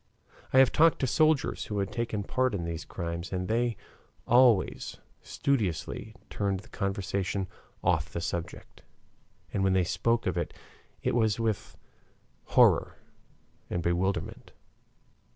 [0.51, 3.77] I have talked to soldiers who had taken part in these crimes, and they
[4.25, 7.47] always studiously turned the conversation
[7.83, 8.81] off the subject,
[9.53, 10.55] and when they spoke of it
[11.03, 11.77] it was with
[12.45, 12.97] horror
[13.69, 14.53] and bewilderment.